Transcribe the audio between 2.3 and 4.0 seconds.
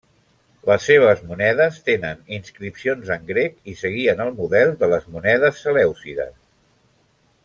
inscripcions en grec i